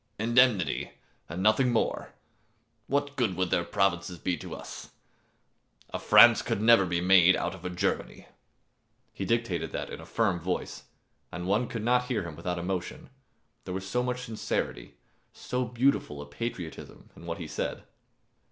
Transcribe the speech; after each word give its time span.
"Indemnity, 0.17 0.93
and 1.29 1.43
nothing 1.43 1.71
more 1.71 2.15
what 2.87 3.15
good 3.15 3.35
would 3.35 3.51
their 3.51 3.63
provinces 3.63 4.17
be 4.17 4.35
to 4.37 4.55
us? 4.55 4.89
A 5.91 5.99
France 5.99 6.41
could 6.41 6.59
never 6.59 6.87
be 6.87 6.99
made 6.99 7.35
out 7.35 7.53
of 7.53 7.63
a 7.65 7.69
Germany." 7.69 8.25
He 9.13 9.25
dictated 9.25 9.71
that 9.73 9.91
in 9.91 10.01
a 10.01 10.05
firm 10.07 10.39
voice, 10.39 10.85
and 11.31 11.45
one 11.45 11.67
could 11.67 11.83
not 11.83 12.05
hear 12.05 12.23
him 12.23 12.35
without 12.35 12.57
emotion, 12.57 13.11
there 13.65 13.75
was 13.75 13.87
so 13.87 14.01
much 14.01 14.21
sincerity, 14.23 14.95
so 15.33 15.65
beautiful 15.65 16.19
a 16.19 16.25
patriotism 16.25 17.11
in 17.15 17.27
what 17.27 17.37
he 17.37 17.47
said. 17.47 17.83